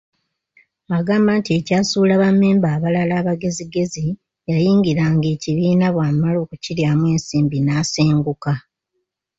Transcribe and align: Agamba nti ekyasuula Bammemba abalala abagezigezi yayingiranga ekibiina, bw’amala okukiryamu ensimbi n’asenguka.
Agamba 0.97 1.31
nti 1.39 1.51
ekyasuula 1.59 2.13
Bammemba 2.21 2.67
abalala 2.75 3.13
abagezigezi 3.21 4.05
yayingiranga 4.49 5.27
ekibiina, 5.35 5.87
bw’amala 5.95 6.37
okukiryamu 6.43 7.05
ensimbi 7.13 7.57
n’asenguka. 7.61 8.53